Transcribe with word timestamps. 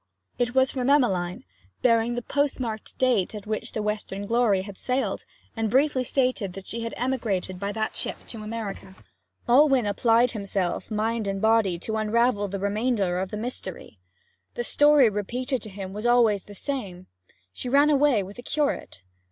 It 0.39 0.55
was 0.55 0.71
from 0.71 0.89
Emmeline, 0.89 1.43
bearing 1.83 2.15
the 2.15 2.23
postmarked 2.23 2.97
date 2.97 3.35
at 3.35 3.45
which 3.45 3.73
the 3.73 3.83
Western 3.83 4.25
Glory 4.25 4.67
sailed, 4.73 5.25
and 5.55 5.69
briefly 5.69 6.03
stated 6.03 6.53
that 6.53 6.65
she 6.65 6.81
had 6.81 6.95
emigrated 6.97 7.59
by 7.59 7.71
that 7.73 7.95
ship 7.95 8.17
to 8.29 8.41
America. 8.41 8.95
Alwyn 9.47 9.85
applied 9.85 10.31
himself 10.31 10.89
body 10.89 11.29
and 11.29 11.39
mind 11.39 11.83
to 11.83 11.97
unravel 11.97 12.47
the 12.47 12.57
remainder 12.57 13.19
of 13.19 13.29
the 13.29 13.37
mystery. 13.37 13.99
The 14.55 14.63
story 14.63 15.07
repeated 15.07 15.61
to 15.61 15.69
him 15.69 15.93
was 15.93 16.07
always 16.07 16.45
the 16.45 16.55
same: 16.55 17.05
'She 17.53 17.69
ran 17.69 17.91
away 17.91 18.23
with 18.23 18.37
the 18.37 18.41
curate.' 18.41 19.03